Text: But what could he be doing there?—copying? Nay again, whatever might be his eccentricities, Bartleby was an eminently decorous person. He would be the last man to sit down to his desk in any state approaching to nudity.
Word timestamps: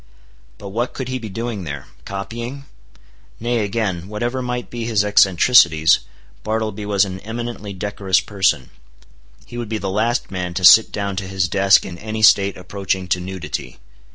But 0.57 0.69
what 0.69 0.93
could 0.93 1.09
he 1.09 1.19
be 1.19 1.29
doing 1.29 1.63
there?—copying? 1.63 2.65
Nay 3.39 3.59
again, 3.59 4.07
whatever 4.07 4.41
might 4.41 4.71
be 4.71 4.85
his 4.85 5.05
eccentricities, 5.05 5.99
Bartleby 6.43 6.87
was 6.87 7.05
an 7.05 7.19
eminently 7.19 7.71
decorous 7.71 8.19
person. 8.19 8.71
He 9.45 9.59
would 9.59 9.69
be 9.69 9.77
the 9.77 9.91
last 9.91 10.31
man 10.31 10.55
to 10.55 10.65
sit 10.65 10.91
down 10.91 11.17
to 11.17 11.27
his 11.27 11.47
desk 11.47 11.85
in 11.85 11.99
any 11.99 12.23
state 12.23 12.57
approaching 12.57 13.07
to 13.09 13.19
nudity. 13.19 13.77